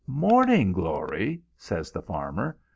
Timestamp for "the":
1.91-2.01